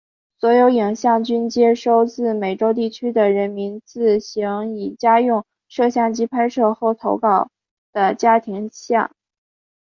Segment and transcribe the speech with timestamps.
[0.39, 7.51] 所有影像均接收自美洲地区的人民自行以家用摄影机拍摄后投稿
[7.93, 9.11] 的家庭影像。